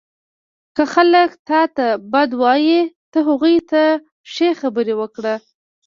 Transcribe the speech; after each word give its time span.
•که 0.75 0.83
خلک 0.93 1.29
تا 1.47 1.61
ته 1.75 1.87
بد 2.13 2.29
وایي، 2.41 2.79
ته 3.11 3.19
هغوی 3.27 3.57
ته 3.71 3.83
ښې 4.33 4.49
خبرې 4.61 4.93
وکړه. 4.97 5.35